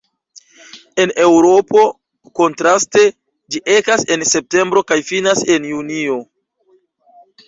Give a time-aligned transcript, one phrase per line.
[1.01, 1.83] En Eŭropo,
[2.39, 3.03] kontraste,
[3.55, 6.17] ĝi ekas en septembro kaj finas en junio.